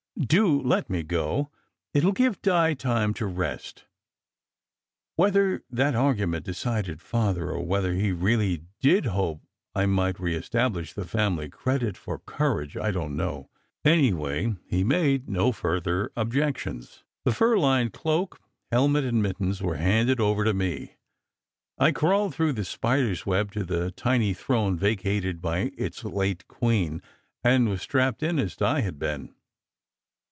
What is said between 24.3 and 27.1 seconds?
throne vacated by its late queen,